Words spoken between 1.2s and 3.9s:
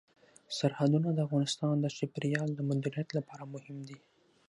افغانستان د چاپیریال د مدیریت لپاره مهم